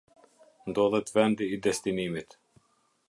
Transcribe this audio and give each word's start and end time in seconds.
Ndodhet 0.69 1.11
vendi 1.17 1.45
i 1.57 1.61
destinimit. 1.67 2.31